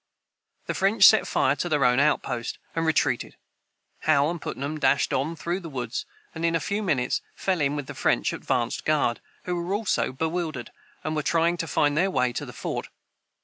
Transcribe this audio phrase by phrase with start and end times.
[0.65, 3.35] The French set fire to their own outpost, and retreated.
[3.99, 7.75] Howe and Putnam dashed on through the woods, and in a few minutes fell in
[7.75, 10.71] with the French advanced guard, who were also bewildered,
[11.03, 12.89] and were trying to find their way to the fort.